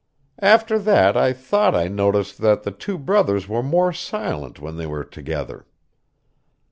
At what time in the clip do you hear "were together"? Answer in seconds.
4.87-5.67